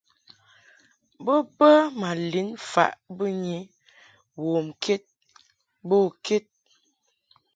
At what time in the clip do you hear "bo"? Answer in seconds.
1.25-1.35, 5.87-5.97